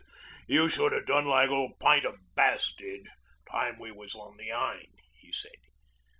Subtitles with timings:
[0.47, 3.07] 'You should 'a' done like old Pint o' Bass did,
[3.51, 5.59] time we was on the Aisne,' he said.